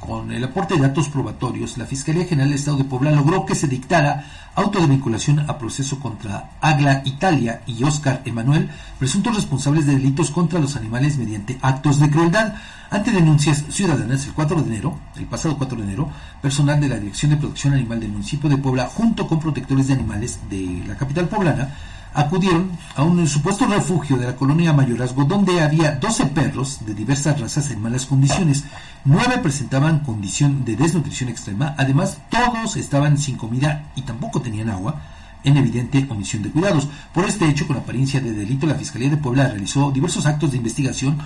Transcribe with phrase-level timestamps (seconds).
[0.00, 3.54] con el aporte de datos probatorios, la Fiscalía General del Estado de Puebla logró que
[3.54, 4.24] se dictara
[4.54, 10.30] auto de vinculación a proceso contra Agla Italia y Oscar Emanuel, presuntos responsables de delitos
[10.30, 12.54] contra los animales mediante actos de crueldad.
[12.90, 16.08] Ante denuncias ciudadanas, el 4 de enero, el pasado 4 de enero,
[16.40, 19.94] personal de la Dirección de Protección Animal del municipio de Puebla, junto con protectores de
[19.94, 21.74] animales de la capital poblana,
[22.14, 27.40] acudieron a un supuesto refugio de la colonia Mayorazgo donde había 12 perros de diversas
[27.40, 28.64] razas en malas condiciones.
[29.10, 35.00] Nueve presentaban condición de desnutrición extrema, además todos estaban sin comida y tampoco tenían agua
[35.44, 36.88] en evidente omisión de cuidados.
[37.14, 40.58] Por este hecho, con apariencia de delito, la Fiscalía de Puebla realizó diversos actos de
[40.58, 41.16] investigación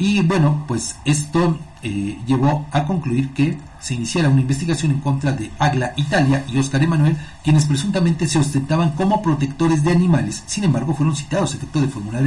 [0.00, 5.32] y bueno, pues esto eh, llevó a concluir que se iniciara una investigación en contra
[5.32, 10.42] de Agla Italia y Oscar Emanuel, quienes presuntamente se ostentaban como protectores de animales.
[10.46, 12.24] Sin embargo, fueron citados efecto de formular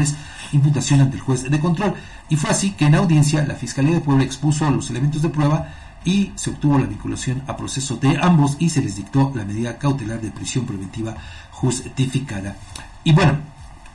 [0.52, 1.96] imputación ante el juez de control.
[2.30, 5.70] Y fue así que en audiencia la Fiscalía de Puebla expuso los elementos de prueba
[6.06, 9.80] y se obtuvo la vinculación a proceso de ambos y se les dictó la medida
[9.80, 11.16] cautelar de prisión preventiva
[11.50, 12.56] justificada.
[13.04, 13.40] Y bueno,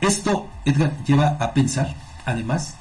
[0.00, 1.94] esto, Edgar, lleva a pensar,
[2.27, 2.75] además,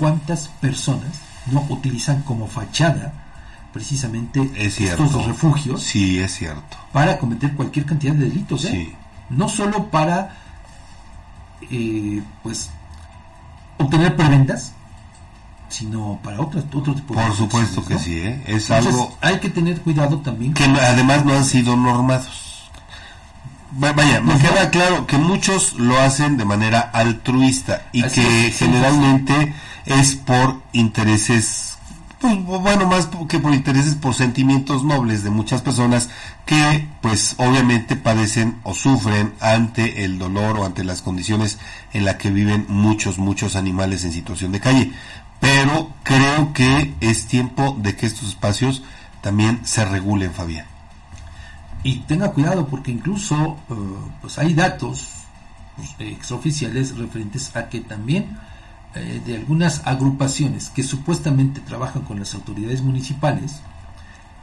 [0.00, 1.10] cuántas personas
[1.52, 3.12] no utilizan como fachada
[3.70, 5.82] precisamente estos refugios.
[5.82, 6.78] Sí, es cierto.
[6.90, 8.64] Para cometer cualquier cantidad de delitos.
[8.64, 8.96] ¿eh?
[9.28, 10.36] No solo para,
[11.70, 12.70] eh, pues,
[13.76, 14.72] obtener prebendas,
[15.68, 18.42] sino para otro, otro tipo de Por supuesto que sí, ¿eh?
[18.46, 19.14] es algo...
[19.20, 20.54] Hay que tener cuidado también.
[20.54, 22.70] Que además no han sido normados.
[23.72, 29.54] Vaya, me queda claro que muchos lo hacen de manera altruista y que generalmente
[29.90, 31.76] es por intereses,
[32.20, 36.08] pues bueno, más que por intereses, por sentimientos nobles de muchas personas
[36.46, 41.58] que pues obviamente padecen o sufren ante el dolor o ante las condiciones
[41.92, 44.92] en las que viven muchos, muchos animales en situación de calle.
[45.40, 48.82] Pero creo que es tiempo de que estos espacios
[49.22, 50.66] también se regulen, Fabián.
[51.82, 53.74] Y tenga cuidado porque incluso eh,
[54.20, 55.08] pues hay datos
[55.76, 58.38] pues, exoficiales referentes a que también
[58.94, 63.60] eh, de algunas agrupaciones que supuestamente trabajan con las autoridades municipales,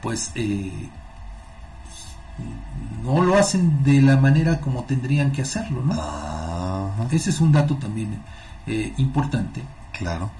[0.00, 0.88] pues eh,
[3.02, 5.94] no lo hacen de la manera como tendrían que hacerlo, ¿no?
[7.10, 8.20] Ese es un dato también
[8.66, 9.62] eh, importante.
[9.92, 10.30] Claro.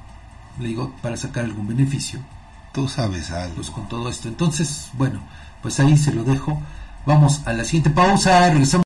[0.59, 2.21] Le digo, para sacar algún beneficio.
[2.73, 3.57] Tú sabes algo.
[3.57, 4.29] Pues con todo esto.
[4.29, 5.21] Entonces, bueno,
[5.63, 6.61] pues ahí se lo dejo.
[7.07, 8.51] Vamos a la siguiente pausa.
[8.51, 8.69] Regresamos.